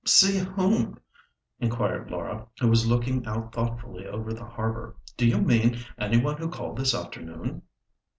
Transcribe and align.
"See 0.03 0.39
whom?" 0.39 0.99
inquired 1.59 2.09
Laura, 2.09 2.47
who 2.59 2.69
was 2.69 2.87
looking 2.87 3.23
out 3.27 3.53
thoughtfully 3.53 4.07
over 4.07 4.33
the 4.33 4.45
harbour. 4.45 4.95
"Do 5.15 5.27
you 5.27 5.39
mean 5.39 5.77
any 5.95 6.17
one 6.17 6.37
who 6.37 6.49
called 6.49 6.77
this 6.79 6.95
afternoon?" 6.95 7.61